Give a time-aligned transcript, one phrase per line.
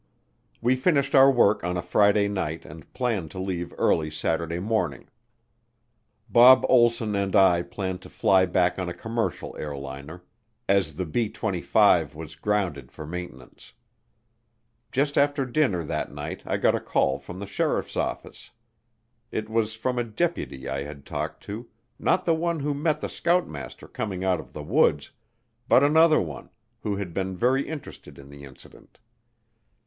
[0.61, 5.09] We finished our work on a Friday night and planned to leave early Saturday morning.
[6.27, 10.23] Bob Olsson and I planned to fly back on a commercial airliner,
[10.67, 13.73] as the B 25 was grounded for maintenance.
[14.91, 18.49] Just after dinner that night I got a call from the sheriff's office.
[19.31, 23.07] It was from a deputy I had talked to, not the one who met the
[23.07, 25.11] scoutmaster coming out of the woods,
[25.67, 26.49] but another one,
[26.79, 28.97] who had been very interested in the incident.